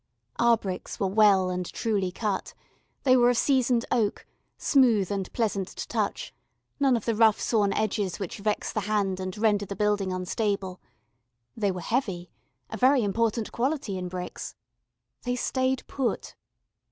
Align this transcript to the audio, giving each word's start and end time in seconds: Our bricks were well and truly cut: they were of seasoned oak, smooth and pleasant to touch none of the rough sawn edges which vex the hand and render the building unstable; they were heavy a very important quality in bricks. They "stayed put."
Our 0.39 0.57
bricks 0.57 0.99
were 0.99 1.05
well 1.05 1.51
and 1.51 1.63
truly 1.71 2.11
cut: 2.11 2.55
they 3.03 3.15
were 3.15 3.29
of 3.29 3.37
seasoned 3.37 3.85
oak, 3.91 4.25
smooth 4.57 5.11
and 5.11 5.31
pleasant 5.31 5.67
to 5.67 5.87
touch 5.87 6.33
none 6.79 6.97
of 6.97 7.05
the 7.05 7.13
rough 7.13 7.39
sawn 7.39 7.71
edges 7.71 8.17
which 8.17 8.39
vex 8.39 8.73
the 8.73 8.79
hand 8.89 9.19
and 9.19 9.37
render 9.37 9.67
the 9.67 9.75
building 9.75 10.11
unstable; 10.11 10.81
they 11.55 11.69
were 11.69 11.81
heavy 11.81 12.31
a 12.71 12.77
very 12.77 13.03
important 13.03 13.51
quality 13.51 13.95
in 13.95 14.07
bricks. 14.07 14.55
They 15.21 15.35
"stayed 15.35 15.85
put." 15.85 16.33